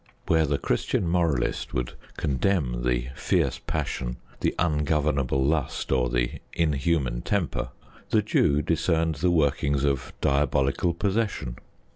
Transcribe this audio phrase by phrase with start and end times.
[0.25, 7.21] Where the Christian moralist would condemn the fierce passion, the ungovernable lust, or the inhuman
[7.21, 7.69] temper,
[8.09, 11.55] the Jew discerned the workings of diabolical possession.